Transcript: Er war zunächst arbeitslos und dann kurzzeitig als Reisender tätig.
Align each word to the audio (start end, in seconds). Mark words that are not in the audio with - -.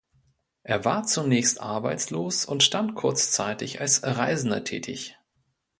Er 0.63 0.83
war 0.83 1.03
zunächst 1.03 1.61
arbeitslos 1.61 2.43
und 2.45 2.73
dann 2.73 2.95
kurzzeitig 2.95 3.81
als 3.81 4.01
Reisender 4.01 4.63
tätig. 4.63 5.15